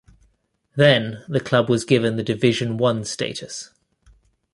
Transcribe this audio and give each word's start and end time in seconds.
Then, 0.75 1.23
the 1.29 1.39
club 1.39 1.69
was 1.69 1.85
given 1.85 2.15
the 2.15 2.23
Division 2.23 2.77
One 2.79 3.05
status. 3.05 3.69